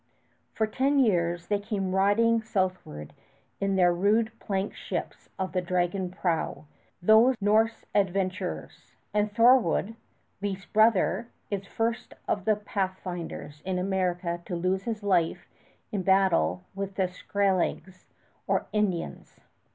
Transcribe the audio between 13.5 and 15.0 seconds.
in America to lose